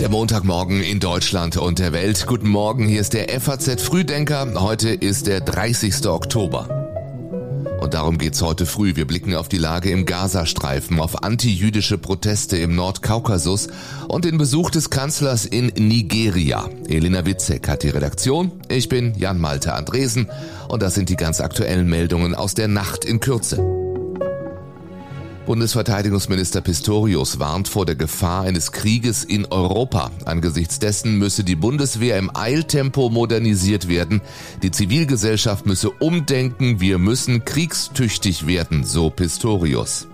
Der 0.00 0.08
Montagmorgen 0.08 0.82
in 0.82 1.00
Deutschland 1.00 1.56
und 1.56 1.78
der 1.80 1.92
Welt. 1.92 2.26
Guten 2.26 2.48
Morgen, 2.48 2.86
hier 2.86 3.00
ist 3.00 3.14
der 3.14 3.28
FAZ 3.40 3.82
Frühdenker. 3.82 4.54
Heute 4.60 4.90
ist 4.90 5.26
der 5.26 5.40
30. 5.40 6.06
Oktober. 6.06 6.78
Und 7.80 7.94
darum 7.94 8.18
geht's 8.18 8.42
heute 8.42 8.66
früh. 8.66 8.96
Wir 8.96 9.06
blicken 9.06 9.34
auf 9.34 9.48
die 9.48 9.58
Lage 9.58 9.90
im 9.90 10.04
Gazastreifen, 10.04 11.00
auf 11.00 11.22
anti-jüdische 11.22 11.98
Proteste 11.98 12.56
im 12.56 12.74
Nordkaukasus 12.74 13.68
und 14.08 14.24
den 14.24 14.38
Besuch 14.38 14.70
des 14.70 14.90
Kanzlers 14.90 15.46
in 15.46 15.66
Nigeria. 15.76 16.68
Elena 16.88 17.26
Witzek 17.26 17.68
hat 17.68 17.82
die 17.82 17.90
Redaktion. 17.90 18.52
Ich 18.68 18.88
bin 18.88 19.14
Jan 19.16 19.40
Malte 19.40 19.74
Andresen 19.74 20.28
und 20.68 20.82
das 20.82 20.94
sind 20.94 21.08
die 21.08 21.16
ganz 21.16 21.40
aktuellen 21.40 21.88
Meldungen 21.88 22.34
aus 22.34 22.54
der 22.54 22.68
Nacht 22.68 23.04
in 23.04 23.20
Kürze. 23.20 23.77
Bundesverteidigungsminister 25.48 26.60
Pistorius 26.60 27.38
warnt 27.38 27.68
vor 27.68 27.86
der 27.86 27.94
Gefahr 27.94 28.42
eines 28.42 28.70
Krieges 28.70 29.24
in 29.24 29.46
Europa. 29.46 30.10
Angesichts 30.26 30.78
dessen 30.78 31.16
müsse 31.16 31.42
die 31.42 31.56
Bundeswehr 31.56 32.18
im 32.18 32.30
Eiltempo 32.36 33.08
modernisiert 33.08 33.88
werden. 33.88 34.20
Die 34.62 34.70
Zivilgesellschaft 34.70 35.64
müsse 35.64 35.88
umdenken. 35.88 36.82
Wir 36.82 36.98
müssen 36.98 37.46
kriegstüchtig 37.46 38.46
werden, 38.46 38.84
so 38.84 39.08
Pistorius. 39.08 40.06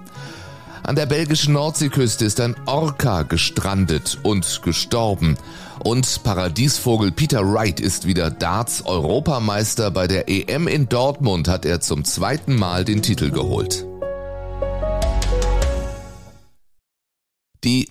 An 0.84 0.94
der 0.94 1.06
belgischen 1.06 1.54
Nordseeküste 1.54 2.24
ist 2.24 2.40
ein 2.40 2.54
Orca 2.66 3.24
gestrandet 3.24 4.20
und 4.22 4.62
gestorben. 4.62 5.36
Und 5.80 6.22
Paradiesvogel 6.22 7.10
Peter 7.10 7.40
Wright 7.40 7.80
ist 7.80 8.06
wieder 8.06 8.30
Darts-Europameister. 8.30 9.90
Bei 9.90 10.06
der 10.06 10.28
EM 10.28 10.68
in 10.68 10.88
Dortmund 10.88 11.48
hat 11.48 11.64
er 11.64 11.80
zum 11.80 12.04
zweiten 12.04 12.54
Mal 12.54 12.84
den 12.84 13.02
Titel 13.02 13.32
geholt. 13.32 13.84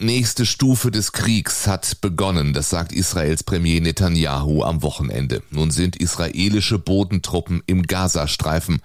Nächste 0.03 0.45
Stufe 0.45 0.91
des 0.91 1.11
Kriegs 1.11 1.65
hat 1.67 2.01
begonnen, 2.01 2.53
das 2.53 2.69
sagt 2.69 2.91
Israels 2.91 3.43
Premier 3.43 3.81
Netanyahu 3.81 4.63
am 4.63 4.83
Wochenende. 4.83 5.41
Nun 5.49 5.71
sind 5.71 5.95
israelische 5.95 6.77
Bodentruppen 6.77 7.63
im 7.65 7.83
Gazastreifen. 7.83 8.81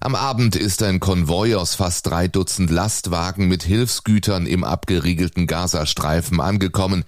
Am 0.00 0.14
Abend 0.14 0.54
ist 0.54 0.84
ein 0.84 1.00
Konvoi 1.00 1.56
aus 1.56 1.74
fast 1.74 2.06
drei 2.06 2.28
Dutzend 2.28 2.70
Lastwagen 2.70 3.48
mit 3.48 3.64
Hilfsgütern 3.64 4.46
im 4.46 4.62
abgeriegelten 4.62 5.48
Gazastreifen 5.48 6.40
angekommen. 6.40 7.04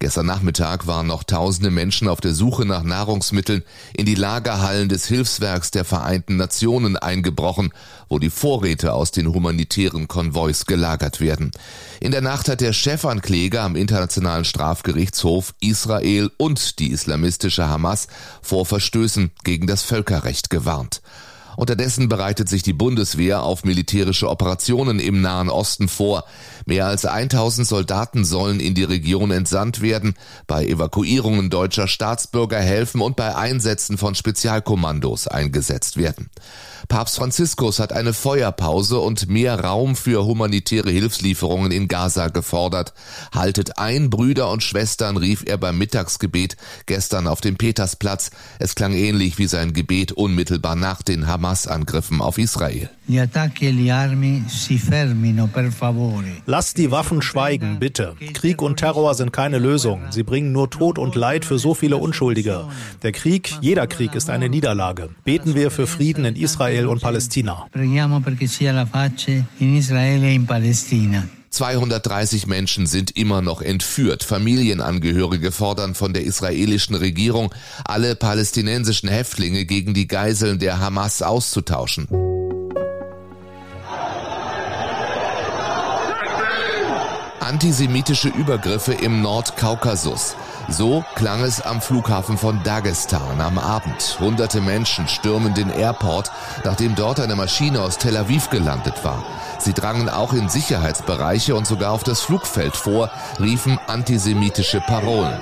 Gestern 0.00 0.26
Nachmittag 0.26 0.88
waren 0.88 1.06
noch 1.06 1.22
tausende 1.22 1.70
Menschen 1.70 2.08
auf 2.08 2.20
der 2.20 2.34
Suche 2.34 2.64
nach 2.64 2.82
Nahrungsmitteln 2.82 3.62
in 3.94 4.06
die 4.06 4.16
Lagerhallen 4.16 4.88
des 4.88 5.06
Hilfswerks 5.06 5.70
der 5.70 5.84
Vereinten 5.84 6.36
Nationen 6.36 6.96
eingebrochen, 6.96 7.70
wo 8.08 8.18
die 8.18 8.28
Vorräte 8.28 8.92
aus 8.92 9.12
den 9.12 9.28
humanitären 9.32 10.08
Konvois 10.08 10.64
gelagert 10.66 11.20
werden. 11.20 11.52
In 12.00 12.10
der 12.10 12.22
Nacht 12.22 12.48
hat 12.48 12.60
der 12.60 12.72
Chefankläger 12.72 13.62
am 13.62 13.76
Internationalen 13.76 14.44
Strafgerichtshof 14.44 15.54
Israel 15.60 16.32
und 16.38 16.80
die 16.80 16.90
islamistische 16.90 17.68
Hamas 17.68 18.08
vor 18.42 18.66
Verstößen 18.66 19.30
gegen 19.44 19.68
das 19.68 19.82
Völkerrecht 19.82 20.50
gewarnt. 20.50 21.02
Unterdessen 21.56 22.08
bereitet 22.08 22.48
sich 22.48 22.62
die 22.62 22.72
Bundeswehr 22.72 23.42
auf 23.42 23.64
militärische 23.64 24.28
Operationen 24.28 24.98
im 24.98 25.20
Nahen 25.20 25.50
Osten 25.50 25.88
vor. 25.88 26.24
Mehr 26.66 26.86
als 26.86 27.04
1000 27.04 27.66
Soldaten 27.66 28.24
sollen 28.24 28.60
in 28.60 28.74
die 28.74 28.84
Region 28.84 29.30
entsandt 29.30 29.80
werden, 29.80 30.14
bei 30.46 30.64
Evakuierungen 30.66 31.50
deutscher 31.50 31.88
Staatsbürger 31.88 32.60
helfen 32.60 33.00
und 33.00 33.16
bei 33.16 33.34
Einsätzen 33.34 33.98
von 33.98 34.14
Spezialkommandos 34.14 35.28
eingesetzt 35.28 35.96
werden. 35.96 36.30
Papst 36.88 37.16
Franziskus 37.16 37.78
hat 37.78 37.92
eine 37.92 38.12
Feuerpause 38.12 38.98
und 38.98 39.28
mehr 39.28 39.60
Raum 39.60 39.96
für 39.96 40.24
humanitäre 40.24 40.90
Hilfslieferungen 40.90 41.70
in 41.70 41.88
Gaza 41.88 42.28
gefordert. 42.28 42.92
Haltet 43.32 43.78
ein, 43.78 44.10
Brüder 44.10 44.50
und 44.50 44.62
Schwestern, 44.62 45.16
rief 45.16 45.44
er 45.46 45.58
beim 45.58 45.78
Mittagsgebet 45.78 46.56
gestern 46.86 47.26
auf 47.26 47.40
dem 47.40 47.56
Petersplatz. 47.56 48.30
Es 48.58 48.74
klang 48.74 48.92
ähnlich 48.92 49.38
wie 49.38 49.46
sein 49.46 49.72
Gebet 49.72 50.12
unmittelbar 50.12 50.76
nach 50.76 51.02
den 51.02 51.26
Hamas-Angriffen 51.42 52.20
auf 52.20 52.38
Israel. 52.38 52.88
Lasst 56.46 56.78
die 56.78 56.90
Waffen 56.90 57.22
schweigen, 57.22 57.78
bitte. 57.80 58.14
Krieg 58.32 58.62
und 58.62 58.76
Terror 58.76 59.14
sind 59.14 59.32
keine 59.32 59.58
Lösung. 59.58 60.02
Sie 60.10 60.22
bringen 60.22 60.52
nur 60.52 60.70
Tod 60.70 60.98
und 60.98 61.14
Leid 61.16 61.44
für 61.44 61.58
so 61.58 61.74
viele 61.74 61.96
Unschuldige. 61.96 62.66
Der 63.02 63.12
Krieg, 63.12 63.50
jeder 63.60 63.86
Krieg 63.88 64.14
ist 64.14 64.30
eine 64.30 64.48
Niederlage. 64.48 65.10
Beten 65.24 65.54
wir 65.54 65.70
für 65.70 65.86
Frieden 65.86 66.24
in 66.24 66.36
Israel 66.36 66.86
und 66.86 67.02
Palästina. 67.02 67.66
230 71.52 72.46
Menschen 72.46 72.86
sind 72.86 73.16
immer 73.16 73.42
noch 73.42 73.62
entführt. 73.62 74.24
Familienangehörige 74.24 75.52
fordern 75.52 75.94
von 75.94 76.12
der 76.12 76.24
israelischen 76.24 76.94
Regierung, 76.94 77.54
alle 77.84 78.16
palästinensischen 78.16 79.08
Häftlinge 79.08 79.64
gegen 79.64 79.94
die 79.94 80.08
Geiseln 80.08 80.58
der 80.58 80.80
Hamas 80.80 81.22
auszutauschen. 81.22 82.08
Antisemitische 87.52 88.30
Übergriffe 88.30 88.94
im 88.94 89.20
Nordkaukasus. 89.20 90.36
So 90.70 91.04
klang 91.16 91.42
es 91.42 91.60
am 91.60 91.82
Flughafen 91.82 92.38
von 92.38 92.62
Dagestan 92.62 93.42
am 93.42 93.58
Abend. 93.58 94.16
Hunderte 94.20 94.62
Menschen 94.62 95.06
stürmen 95.06 95.52
den 95.52 95.68
Airport, 95.68 96.32
nachdem 96.64 96.94
dort 96.94 97.20
eine 97.20 97.36
Maschine 97.36 97.82
aus 97.82 97.98
Tel 97.98 98.16
Aviv 98.16 98.48
gelandet 98.48 99.04
war. 99.04 99.22
Sie 99.58 99.74
drangen 99.74 100.08
auch 100.08 100.32
in 100.32 100.48
Sicherheitsbereiche 100.48 101.54
und 101.54 101.66
sogar 101.66 101.92
auf 101.92 102.04
das 102.04 102.22
Flugfeld 102.22 102.74
vor, 102.74 103.10
riefen 103.38 103.78
antisemitische 103.86 104.80
Parolen. 104.80 105.38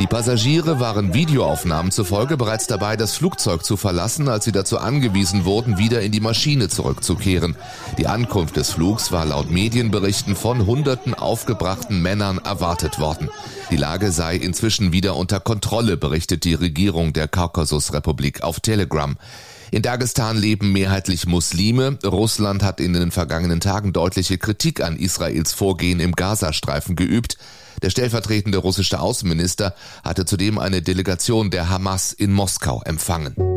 Die 0.00 0.08
Passagiere 0.08 0.80
waren 0.80 1.14
Videoaufnahmen 1.14 1.92
zufolge 1.92 2.36
bereits 2.36 2.66
dabei, 2.66 2.96
das 2.96 3.14
Flugzeug 3.16 3.64
zu 3.64 3.76
verlassen, 3.76 4.28
als 4.28 4.44
sie 4.44 4.50
dazu 4.50 4.78
angewiesen 4.78 5.44
wurden, 5.44 5.78
wieder 5.78 6.02
in 6.02 6.10
die 6.10 6.20
Maschine 6.20 6.68
zurückzukehren. 6.68 7.54
Die 7.96 8.08
Ankunft 8.08 8.56
des 8.56 8.72
Flugs 8.72 9.12
war 9.12 9.24
laut 9.24 9.52
Medienberichten 9.52 10.34
von 10.34 10.66
hunderten 10.66 11.14
aufgebrachten 11.14 12.02
Männern 12.02 12.38
erwartet 12.38 12.98
worden. 12.98 13.30
Die 13.70 13.76
Lage 13.76 14.10
sei 14.10 14.34
inzwischen 14.34 14.92
wieder 14.92 15.14
unter 15.14 15.38
Kontrolle, 15.38 15.96
berichtet 15.96 16.42
die 16.44 16.54
Regierung 16.54 17.12
der 17.12 17.28
Kaukasusrepublik 17.28 18.42
auf 18.42 18.58
Telegram. 18.58 19.16
In 19.70 19.82
Dagestan 19.82 20.36
leben 20.36 20.72
mehrheitlich 20.72 21.26
Muslime. 21.26 21.98
Russland 22.04 22.64
hat 22.64 22.80
in 22.80 22.94
den 22.94 23.12
vergangenen 23.12 23.60
Tagen 23.60 23.92
deutliche 23.92 24.38
Kritik 24.38 24.82
an 24.82 24.96
Israels 24.96 25.52
Vorgehen 25.52 26.00
im 26.00 26.12
Gazastreifen 26.12 26.96
geübt. 26.96 27.38
Der 27.82 27.90
stellvertretende 27.90 28.58
russische 28.58 29.00
Außenminister 29.00 29.74
hatte 30.02 30.24
zudem 30.24 30.58
eine 30.58 30.82
Delegation 30.82 31.50
der 31.50 31.68
Hamas 31.68 32.12
in 32.12 32.32
Moskau 32.32 32.82
empfangen. 32.84 33.53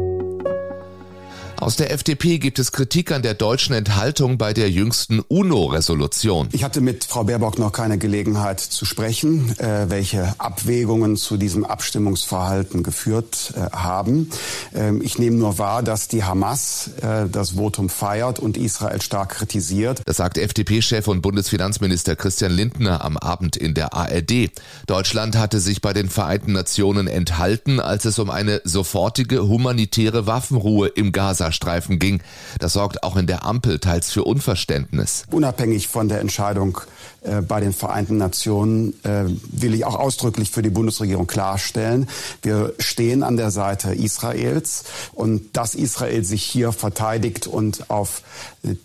Aus 1.60 1.76
der 1.76 1.92
FDP 1.92 2.38
gibt 2.38 2.60
es 2.60 2.72
Kritik 2.72 3.12
an 3.12 3.24
der 3.24 3.34
deutschen 3.34 3.74
Enthaltung 3.74 4.38
bei 4.38 4.54
der 4.54 4.70
jüngsten 4.70 5.22
UNO-Resolution. 5.22 6.50
Ich 6.52 6.64
hatte 6.64 6.82
mit 6.82 7.04
Frau 7.04 7.24
Baerbock 7.24 7.58
noch 7.58 7.72
keine 7.72 7.98
Gelegenheit 7.98 8.60
zu 8.60 8.86
sprechen, 8.86 9.58
äh, 9.58 9.90
welche 9.90 10.36
Abwägungen 10.38 11.18
zu 11.18 11.36
diesem 11.36 11.66
Abstimmungsverhalten 11.66 12.84
geführt 12.84 13.56
äh, 13.56 13.76
haben. 13.76 14.30
Ähm, 14.76 15.02
ich 15.02 15.18
nehme 15.18 15.38
nur 15.38 15.58
wahr, 15.58 15.82
dass 15.82 16.08
die 16.08 16.24
Hamas 16.24 16.92
äh, 17.02 17.28
das 17.28 17.52
Votum 17.58 17.90
feiert 17.90 18.38
und 18.38 18.56
Israel 18.56 19.02
stark 19.02 19.30
kritisiert. 19.30 20.04
Das 20.06 20.18
sagt 20.18 20.38
FDP-Chef 20.38 21.08
und 21.08 21.22
Bundesfinanzminister 21.22 22.16
Christian 22.16 22.52
Lindner 22.52 23.04
am 23.04 23.18
Abend 23.18 23.58
in 23.58 23.74
der 23.74 23.96
ARD. 23.96 24.52
Deutschland 24.86 25.36
hatte 25.36 25.60
sich 25.60 25.82
bei 25.82 25.94
den 25.94 26.08
Vereinten 26.08 26.52
Nationen 26.52 27.08
enthalten, 27.08 27.80
als 27.80 28.06
es 28.06 28.20
um 28.20 28.30
eine 28.30 28.62
sofortige 28.64 29.48
humanitäre 29.48 30.28
Waffenruhe 30.28 30.90
im 30.90 31.12
Gaza 31.12 31.47
Gazastreifen 31.48 32.00
ging. 32.00 32.22
Das 32.60 32.74
sorgt 32.74 33.04
auch 33.04 33.16
in 33.16 33.28
der 33.28 33.46
Ampel 33.46 33.80
teils 33.80 34.12
für 34.12 34.24
Unverständnis. 34.24 35.24
Unabhängig 35.32 35.88
von 35.88 36.10
der 36.10 36.20
Entscheidung 36.20 36.80
bei 37.48 37.60
den 37.60 37.74
Vereinten 37.74 38.18
Nationen 38.18 38.94
äh, 39.04 39.26
will 39.52 39.74
ich 39.74 39.86
auch 39.86 39.96
ausdrücklich 39.96 40.52
für 40.52 40.62
die 40.62 40.70
Bundesregierung 40.70 41.28
klarstellen, 41.28 42.08
wir 42.42 42.74
stehen 42.80 43.24
an 43.24 43.38
der 43.38 43.52
Seite 43.52 43.94
Israels 43.94 44.84
und 45.14 45.56
dass 45.56 45.76
Israel 45.76 46.24
sich 46.24 46.44
hier 46.44 46.72
verteidigt 46.72 47.48
und 47.48 47.90
auf 47.90 48.22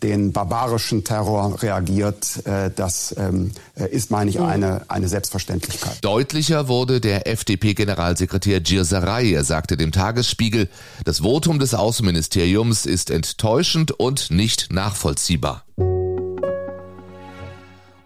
den 0.02 0.32
barbarischen 0.32 1.04
Terror 1.04 1.62
reagiert, 1.62 2.46
äh, 2.46 2.70
das 2.74 3.14
ähm, 3.18 3.52
ist, 3.74 4.10
meine 4.10 4.30
ich, 4.30 4.40
eine, 4.40 4.82
eine 4.88 5.08
Selbstverständlichkeit. 5.08 5.98
Deutlicher 6.02 6.68
wurde 6.68 7.00
der 7.00 7.26
FDP-Generalsekretär 7.26 8.60
Gir 8.60 8.84
Sarai. 8.84 9.32
Er 9.32 9.44
sagte 9.44 9.76
dem 9.76 9.92
Tagesspiegel, 9.92 10.68
das 11.04 11.20
Votum 11.20 11.58
des 11.58 11.74
Außenministeriums 11.74 12.86
ist 12.86 13.10
enttäuschend 13.10 13.92
und 13.92 14.30
nicht 14.30 14.72
nachvollziehbar. 14.72 15.64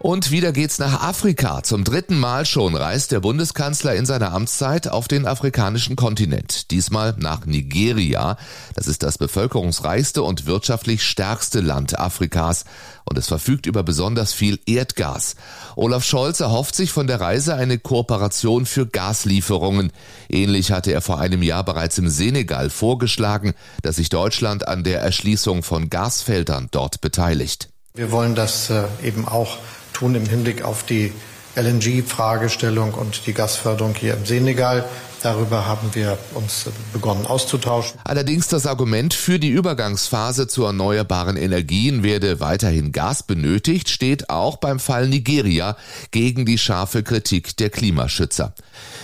Und 0.07 0.31
wieder 0.31 0.53
geht's 0.53 0.79
nach 0.79 1.01
Afrika. 1.03 1.63
Zum 1.63 1.83
dritten 1.83 2.17
Mal 2.17 2.45
schon 2.45 2.77
reist 2.77 3.11
der 3.11 3.19
Bundeskanzler 3.19 3.93
in 3.93 4.05
seiner 4.05 4.31
Amtszeit 4.31 4.87
auf 4.87 5.09
den 5.09 5.27
afrikanischen 5.27 5.97
Kontinent. 5.97 6.71
Diesmal 6.71 7.13
nach 7.17 7.45
Nigeria. 7.45 8.37
Das 8.73 8.87
ist 8.87 9.03
das 9.03 9.17
bevölkerungsreichste 9.17 10.23
und 10.23 10.45
wirtschaftlich 10.45 11.03
stärkste 11.03 11.59
Land 11.59 11.99
Afrikas. 11.99 12.63
Und 13.03 13.17
es 13.17 13.27
verfügt 13.27 13.65
über 13.65 13.83
besonders 13.83 14.31
viel 14.31 14.61
Erdgas. 14.65 15.35
Olaf 15.75 16.05
Scholz 16.05 16.39
erhofft 16.39 16.75
sich 16.75 16.93
von 16.93 17.07
der 17.07 17.19
Reise 17.19 17.55
eine 17.55 17.77
Kooperation 17.77 18.65
für 18.65 18.87
Gaslieferungen. 18.87 19.91
Ähnlich 20.29 20.71
hatte 20.71 20.93
er 20.93 21.01
vor 21.01 21.19
einem 21.19 21.43
Jahr 21.43 21.65
bereits 21.65 21.97
im 21.97 22.07
Senegal 22.07 22.69
vorgeschlagen, 22.69 23.55
dass 23.81 23.97
sich 23.97 24.07
Deutschland 24.07 24.69
an 24.69 24.85
der 24.85 25.01
Erschließung 25.01 25.63
von 25.63 25.89
Gasfeldern 25.89 26.69
dort 26.71 27.01
beteiligt. 27.01 27.67
Wir 27.93 28.11
wollen 28.11 28.35
das 28.35 28.69
äh, 28.69 28.83
eben 29.03 29.27
auch 29.27 29.57
tun 29.97 30.13
im 30.13 30.27
Hinblick 30.27 30.61
auf 30.61 30.83
die 30.83 31.11
LNG-Fragestellung 31.55 32.93
und 32.93 33.25
die 33.25 33.33
Gasförderung 33.33 33.95
hier 33.95 34.13
im 34.13 34.27
Senegal. 34.27 34.85
Darüber 35.27 35.65
haben 35.65 35.93
wir 35.93 36.17
uns 36.35 36.67
begonnen 36.93 37.25
auszutauschen. 37.25 37.99
Allerdings 38.05 38.47
das 38.47 38.65
Argument 38.65 39.13
für 39.13 39.39
die 39.39 39.49
Übergangsphase 39.49 40.47
zu 40.47 40.63
erneuerbaren 40.63 41.35
Energien 41.35 42.01
werde 42.01 42.39
weiterhin 42.39 42.93
Gas 42.93 43.23
benötigt, 43.23 43.89
steht 43.89 44.29
auch 44.29 44.55
beim 44.55 44.79
Fall 44.79 45.09
Nigeria 45.09 45.75
gegen 46.11 46.45
die 46.45 46.57
scharfe 46.57 47.03
Kritik 47.03 47.57
der 47.57 47.69
Klimaschützer. 47.69 48.53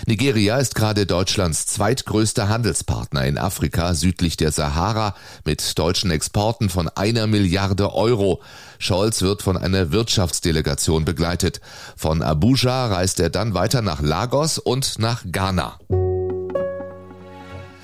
Nigeria 0.06 0.60
ist 0.60 0.76
gerade 0.76 1.06
Deutschlands 1.06 1.66
zweitgrößter 1.66 2.48
Handelspartner 2.48 3.26
in 3.26 3.38
Afrika 3.38 3.94
südlich 3.94 4.38
der 4.38 4.54
Sahara 4.54 5.16
mit 5.44 5.78
deutschen 5.78 6.10
Exporten 6.10 6.70
von 6.70 6.88
einer 6.88 7.28
Milliarde 7.28 7.94
Euro. 7.94 8.42
Scholz 8.80 9.22
wird 9.22 9.42
von 9.42 9.58
einer 9.58 9.92
Wirtschaftsdelegation 9.92 11.04
begleitet. 11.04 11.60
Von 11.98 12.22
Abuja 12.22 12.88
reist 12.88 13.20
er 13.20 13.30
dann 13.30 13.54
weiter 13.54 13.82
nach 13.82 14.00
Lagos 14.02 14.58
und 14.58 15.00
nach 15.00 15.26
Ghana. 15.30 15.80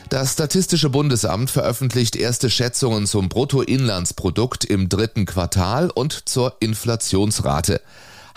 Das 0.09 0.33
Statistische 0.33 0.89
Bundesamt 0.89 1.51
veröffentlicht 1.51 2.15
erste 2.15 2.50
Schätzungen 2.50 3.06
zum 3.06 3.29
Bruttoinlandsprodukt 3.29 4.65
im 4.65 4.89
dritten 4.89 5.27
Quartal 5.27 5.91
und 5.91 6.27
zur 6.27 6.56
Inflationsrate. 6.61 7.79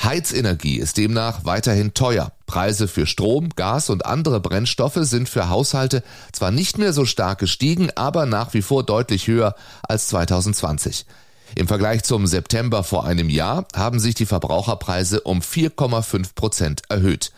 Heizenergie 0.02 0.76
ist 0.76 0.98
demnach 0.98 1.46
weiterhin 1.46 1.94
teuer. 1.94 2.32
Preise 2.44 2.88
für 2.88 3.06
Strom, 3.06 3.48
Gas 3.56 3.88
und 3.88 4.04
andere 4.04 4.40
Brennstoffe 4.40 4.98
sind 5.00 5.30
für 5.30 5.48
Haushalte 5.48 6.02
zwar 6.32 6.50
nicht 6.50 6.76
mehr 6.76 6.92
so 6.92 7.06
stark 7.06 7.38
gestiegen, 7.38 7.88
aber 7.94 8.26
nach 8.26 8.52
wie 8.52 8.62
vor 8.62 8.84
deutlich 8.84 9.26
höher 9.26 9.54
als 9.82 10.08
2020. 10.08 11.06
Im 11.54 11.68
Vergleich 11.68 12.02
zum 12.02 12.26
September 12.26 12.84
vor 12.84 13.06
einem 13.06 13.30
Jahr 13.30 13.66
haben 13.74 13.98
sich 13.98 14.14
die 14.14 14.26
Verbraucherpreise 14.26 15.22
um 15.22 15.40
4,5 15.40 16.34
Prozent 16.34 16.82
erhöht. 16.90 17.32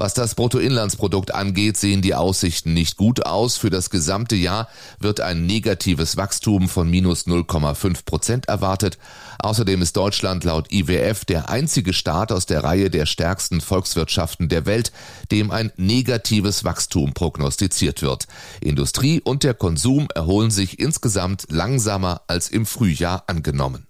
Was 0.00 0.14
das 0.14 0.34
Bruttoinlandsprodukt 0.34 1.34
angeht, 1.34 1.76
sehen 1.76 2.00
die 2.00 2.14
Aussichten 2.14 2.72
nicht 2.72 2.96
gut 2.96 3.26
aus. 3.26 3.58
Für 3.58 3.68
das 3.68 3.90
gesamte 3.90 4.34
Jahr 4.34 4.66
wird 4.98 5.20
ein 5.20 5.44
negatives 5.44 6.16
Wachstum 6.16 6.70
von 6.70 6.88
minus 6.88 7.26
0,5 7.26 8.06
Prozent 8.06 8.48
erwartet. 8.48 8.96
Außerdem 9.40 9.82
ist 9.82 9.98
Deutschland 9.98 10.42
laut 10.44 10.72
IWF 10.72 11.26
der 11.26 11.50
einzige 11.50 11.92
Staat 11.92 12.32
aus 12.32 12.46
der 12.46 12.64
Reihe 12.64 12.88
der 12.88 13.04
stärksten 13.04 13.60
Volkswirtschaften 13.60 14.48
der 14.48 14.64
Welt, 14.64 14.90
dem 15.30 15.50
ein 15.50 15.70
negatives 15.76 16.64
Wachstum 16.64 17.12
prognostiziert 17.12 18.00
wird. 18.00 18.26
Industrie 18.62 19.20
und 19.20 19.42
der 19.42 19.52
Konsum 19.52 20.08
erholen 20.14 20.50
sich 20.50 20.78
insgesamt 20.78 21.44
langsamer 21.50 22.22
als 22.26 22.48
im 22.48 22.64
Frühjahr 22.64 23.24
angenommen. 23.26 23.86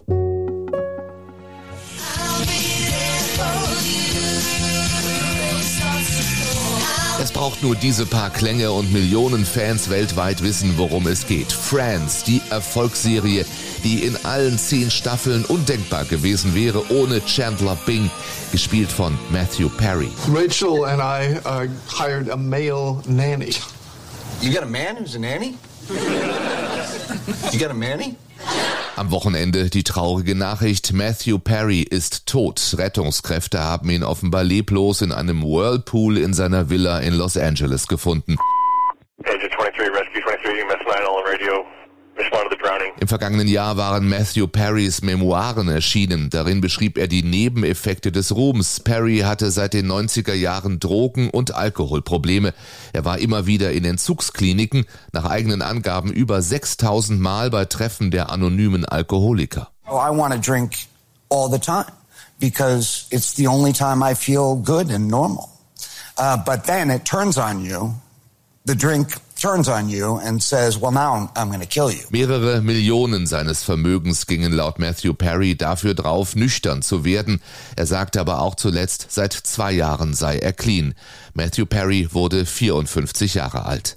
Braucht 7.40 7.62
nur 7.62 7.74
diese 7.74 8.04
paar 8.04 8.28
Klänge 8.28 8.70
und 8.70 8.92
Millionen 8.92 9.46
Fans 9.46 9.88
weltweit 9.88 10.42
wissen, 10.42 10.76
worum 10.76 11.06
es 11.06 11.26
geht. 11.26 11.50
Friends, 11.50 12.22
die 12.22 12.42
Erfolgsserie, 12.50 13.46
die 13.82 14.04
in 14.04 14.14
allen 14.26 14.58
zehn 14.58 14.90
Staffeln 14.90 15.46
undenkbar 15.46 16.04
gewesen 16.04 16.54
wäre 16.54 16.84
ohne 16.92 17.24
Chandler 17.24 17.78
Bing, 17.86 18.10
gespielt 18.52 18.92
von 18.92 19.18
Matthew 19.30 19.70
Perry. 19.70 20.10
Rachel 20.28 20.84
and 20.84 21.00
I 21.00 21.38
uh, 21.46 21.66
hired 21.88 22.28
a 22.28 22.36
male 22.36 23.00
nanny. 23.08 23.54
You 24.42 24.52
got 24.52 24.62
a 24.62 24.70
man 24.70 24.98
who's 24.98 25.14
a 25.14 25.18
nanny? 25.18 25.56
You 27.52 27.58
got 27.58 27.70
a 27.70 27.74
nanny? 27.74 28.16
Am 29.00 29.10
Wochenende 29.12 29.70
die 29.70 29.82
traurige 29.82 30.34
Nachricht, 30.34 30.92
Matthew 30.92 31.38
Perry 31.38 31.80
ist 31.80 32.26
tot. 32.26 32.74
Rettungskräfte 32.76 33.58
haben 33.58 33.88
ihn 33.88 34.02
offenbar 34.02 34.44
leblos 34.44 35.00
in 35.00 35.10
einem 35.10 35.42
Whirlpool 35.42 36.18
in 36.18 36.34
seiner 36.34 36.68
Villa 36.68 36.98
in 36.98 37.14
Los 37.14 37.38
Angeles 37.38 37.86
gefunden. 37.86 38.36
Vergangenen 43.10 43.48
Jahr 43.48 43.76
waren 43.76 44.08
Matthew 44.08 44.46
Perrys 44.46 45.02
Memoiren 45.02 45.68
erschienen. 45.68 46.30
Darin 46.30 46.60
beschrieb 46.60 46.96
er 46.96 47.08
die 47.08 47.24
Nebeneffekte 47.24 48.12
des 48.12 48.36
Ruhms. 48.36 48.78
Perry 48.78 49.18
hatte 49.18 49.50
seit 49.50 49.74
den 49.74 49.90
90er 49.90 50.32
Jahren 50.32 50.78
Drogen- 50.78 51.28
und 51.28 51.52
Alkoholprobleme. 51.52 52.54
Er 52.92 53.04
war 53.04 53.18
immer 53.18 53.46
wieder 53.46 53.72
in 53.72 53.84
Entzugskliniken, 53.84 54.84
nach 55.12 55.24
eigenen 55.24 55.60
Angaben 55.60 56.12
über 56.12 56.40
6000 56.40 57.20
Mal 57.20 57.50
bei 57.50 57.64
Treffen 57.64 58.12
der 58.12 58.30
anonymen 58.30 58.84
Alkoholiker. 58.84 59.70
Oh, 59.88 59.96
I 59.96 60.16
want 60.16 60.32
to 60.32 60.38
drink 60.38 60.86
all 61.30 61.50
the 61.50 61.58
time 61.58 61.90
because 62.38 63.06
it's 63.10 63.34
the 63.34 63.48
only 63.48 63.72
time 63.72 64.08
I 64.08 64.14
feel 64.14 64.54
good 64.54 64.88
and 64.88 65.08
normal. 65.08 65.48
Uh, 66.16 66.36
but 66.36 66.62
then 66.64 66.90
it 66.90 67.04
turns 67.04 67.36
on 67.36 67.64
you. 67.64 67.92
The 68.66 68.76
drink 68.76 69.16
Mehrere 72.10 72.60
Millionen 72.60 73.26
seines 73.26 73.62
Vermögens 73.62 74.26
gingen 74.26 74.52
laut 74.52 74.78
Matthew 74.78 75.14
Perry 75.14 75.56
dafür 75.56 75.94
drauf, 75.94 76.36
nüchtern 76.36 76.82
zu 76.82 77.06
werden. 77.06 77.40
Er 77.74 77.86
sagte 77.86 78.20
aber 78.20 78.42
auch 78.42 78.54
zuletzt, 78.54 79.06
seit 79.08 79.32
zwei 79.32 79.72
Jahren 79.72 80.12
sei 80.12 80.36
er 80.36 80.52
clean. 80.52 80.94
Matthew 81.32 81.64
Perry 81.64 82.08
wurde 82.12 82.44
54 82.44 83.32
Jahre 83.32 83.64
alt. 83.64 83.96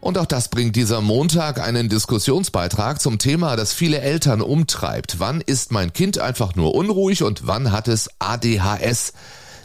Und 0.00 0.18
auch 0.18 0.26
das 0.26 0.48
bringt 0.48 0.74
dieser 0.74 1.00
Montag 1.00 1.60
einen 1.60 1.88
Diskussionsbeitrag 1.88 3.00
zum 3.00 3.18
Thema, 3.18 3.54
das 3.54 3.72
viele 3.72 4.00
Eltern 4.00 4.40
umtreibt. 4.40 5.20
Wann 5.20 5.40
ist 5.40 5.70
mein 5.70 5.92
Kind 5.92 6.18
einfach 6.18 6.56
nur 6.56 6.74
unruhig 6.74 7.22
und 7.22 7.46
wann 7.46 7.70
hat 7.70 7.86
es 7.86 8.10
ADHS? 8.18 9.12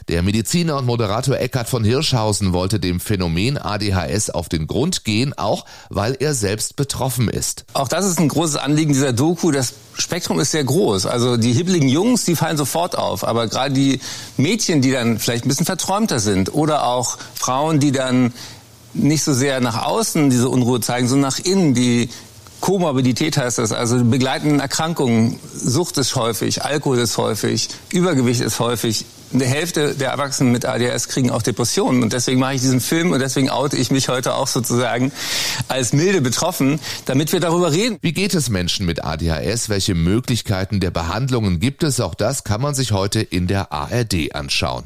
Der 0.08 0.22
Mediziner 0.22 0.76
und 0.78 0.86
Moderator 0.86 1.36
Eckhard 1.36 1.68
von 1.68 1.84
Hirschhausen 1.84 2.52
wollte 2.52 2.80
dem 2.80 2.98
Phänomen 2.98 3.56
ADHS 3.58 4.30
auf 4.30 4.48
den 4.48 4.66
Grund 4.66 5.04
gehen, 5.04 5.36
auch 5.36 5.64
weil 5.90 6.16
er 6.18 6.34
selbst 6.34 6.76
betroffen 6.76 7.28
ist. 7.28 7.64
Auch 7.74 7.88
das 7.88 8.06
ist 8.06 8.18
ein 8.18 8.28
großes 8.28 8.56
Anliegen 8.56 8.92
dieser 8.92 9.12
Doku. 9.12 9.50
Das 9.52 9.74
Spektrum 9.94 10.40
ist 10.40 10.50
sehr 10.50 10.64
groß. 10.64 11.06
Also 11.06 11.36
die 11.36 11.52
hibbeligen 11.52 11.88
Jungs, 11.88 12.24
die 12.24 12.34
fallen 12.34 12.56
sofort 12.56 12.96
auf. 12.96 13.24
Aber 13.24 13.46
gerade 13.46 13.74
die 13.74 14.00
Mädchen, 14.36 14.82
die 14.82 14.90
dann 14.90 15.18
vielleicht 15.18 15.44
ein 15.44 15.48
bisschen 15.48 15.66
verträumter 15.66 16.18
sind 16.18 16.52
oder 16.54 16.86
auch 16.86 17.18
Frauen, 17.34 17.78
die 17.78 17.92
dann 17.92 18.32
nicht 18.94 19.22
so 19.22 19.32
sehr 19.32 19.60
nach 19.60 19.84
außen 19.84 20.30
diese 20.30 20.48
Unruhe 20.48 20.80
zeigen, 20.80 21.08
sondern 21.08 21.30
nach 21.30 21.38
innen, 21.38 21.74
die 21.74 22.10
Komorbidität 22.60 23.36
heißt 23.36 23.58
das, 23.58 23.72
also 23.72 24.04
begleitenden 24.04 24.60
Erkrankungen. 24.60 25.38
Sucht 25.52 25.98
ist 25.98 26.14
häufig, 26.14 26.64
Alkohol 26.64 26.98
ist 26.98 27.18
häufig, 27.18 27.68
Übergewicht 27.90 28.40
ist 28.40 28.60
häufig. 28.60 29.04
Eine 29.32 29.44
Hälfte 29.46 29.94
der 29.94 30.10
Erwachsenen 30.10 30.52
mit 30.52 30.66
ADHS 30.66 31.08
kriegen 31.08 31.30
auch 31.30 31.42
Depressionen. 31.42 32.02
Und 32.02 32.12
deswegen 32.12 32.38
mache 32.38 32.54
ich 32.54 32.60
diesen 32.60 32.80
Film 32.80 33.12
und 33.12 33.20
deswegen 33.20 33.48
oute 33.48 33.76
ich 33.76 33.90
mich 33.90 34.08
heute 34.08 34.34
auch 34.34 34.46
sozusagen 34.46 35.10
als 35.68 35.92
milde 35.92 36.20
betroffen, 36.20 36.80
damit 37.06 37.32
wir 37.32 37.40
darüber 37.40 37.72
reden. 37.72 37.98
Wie 38.02 38.12
geht 38.12 38.34
es 38.34 38.50
Menschen 38.50 38.84
mit 38.84 39.04
ADHS? 39.04 39.68
Welche 39.68 39.94
Möglichkeiten 39.94 40.80
der 40.80 40.90
Behandlungen 40.90 41.60
gibt 41.60 41.82
es? 41.82 42.00
Auch 42.00 42.14
das 42.14 42.44
kann 42.44 42.60
man 42.60 42.74
sich 42.74 42.92
heute 42.92 43.20
in 43.20 43.46
der 43.46 43.72
ARD 43.72 44.34
anschauen. 44.34 44.84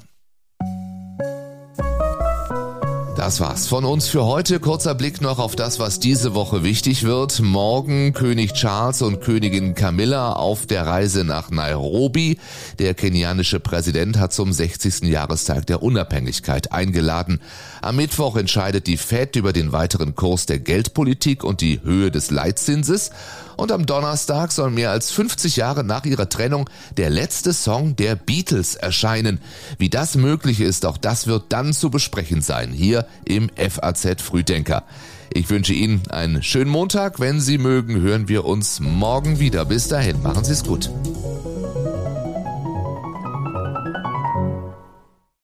Das 3.16 3.40
war's 3.40 3.66
von 3.66 3.86
uns 3.86 4.08
für 4.08 4.26
heute. 4.26 4.60
Kurzer 4.60 4.94
Blick 4.94 5.22
noch 5.22 5.38
auf 5.38 5.56
das, 5.56 5.78
was 5.78 5.98
diese 5.98 6.34
Woche 6.34 6.62
wichtig 6.62 7.04
wird. 7.04 7.40
Morgen 7.40 8.12
König 8.12 8.52
Charles 8.52 9.00
und 9.00 9.22
Königin 9.22 9.74
Camilla 9.74 10.34
auf 10.34 10.66
der 10.66 10.86
Reise 10.86 11.24
nach 11.24 11.48
Nairobi. 11.48 12.38
Der 12.78 12.92
kenianische 12.92 13.58
Präsident 13.58 14.18
hat 14.18 14.34
zum 14.34 14.52
60. 14.52 15.04
Jahrestag 15.04 15.66
der 15.66 15.82
Unabhängigkeit 15.82 16.72
eingeladen. 16.72 17.40
Am 17.80 17.96
Mittwoch 17.96 18.36
entscheidet 18.36 18.86
die 18.86 18.98
Fed 18.98 19.34
über 19.36 19.54
den 19.54 19.72
weiteren 19.72 20.14
Kurs 20.14 20.44
der 20.44 20.58
Geldpolitik 20.58 21.42
und 21.42 21.62
die 21.62 21.80
Höhe 21.82 22.10
des 22.10 22.30
Leitzinses. 22.30 23.12
Und 23.56 23.72
am 23.72 23.86
Donnerstag 23.86 24.52
soll 24.52 24.70
mehr 24.70 24.90
als 24.90 25.10
50 25.10 25.56
Jahre 25.56 25.82
nach 25.82 26.04
ihrer 26.04 26.28
Trennung 26.28 26.68
der 26.98 27.08
letzte 27.08 27.54
Song 27.54 27.96
der 27.96 28.14
Beatles 28.14 28.74
erscheinen. 28.74 29.40
Wie 29.78 29.88
das 29.88 30.16
möglich 30.16 30.60
ist, 30.60 30.84
auch 30.84 30.98
das 30.98 31.26
wird 31.26 31.44
dann 31.48 31.72
zu 31.72 31.88
besprechen 31.88 32.42
sein, 32.42 32.72
hier 32.72 33.05
im 33.24 33.50
FAZ 33.56 34.22
Frühdenker. 34.22 34.84
Ich 35.32 35.50
wünsche 35.50 35.72
Ihnen 35.72 36.02
einen 36.08 36.42
schönen 36.42 36.70
Montag. 36.70 37.20
Wenn 37.20 37.40
Sie 37.40 37.58
mögen, 37.58 38.00
hören 38.00 38.28
wir 38.28 38.44
uns 38.44 38.80
morgen 38.80 39.38
wieder. 39.38 39.64
Bis 39.64 39.88
dahin, 39.88 40.22
machen 40.22 40.44
Sie 40.44 40.52
es 40.52 40.64
gut. 40.64 40.90